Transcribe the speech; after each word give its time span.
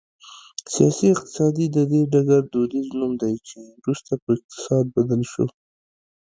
سیاسي 0.73 1.05
اقتصاد 1.13 1.53
د 1.75 1.77
دې 1.91 2.01
ډګر 2.11 2.41
دودیز 2.53 2.87
نوم 2.99 3.13
دی 3.21 3.33
چې 3.47 3.57
وروسته 3.81 4.11
په 4.23 4.29
اقتصاد 4.37 4.85
بدل 4.95 5.21
شو 5.31 5.45